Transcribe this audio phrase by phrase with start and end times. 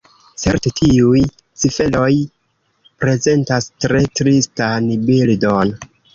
[0.43, 1.19] Certe tiuj
[1.63, 2.09] ciferoj
[3.05, 5.77] prezentas tre tristan bildon.